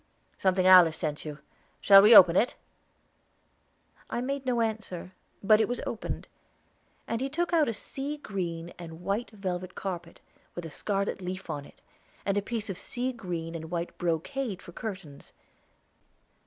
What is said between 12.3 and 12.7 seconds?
a piece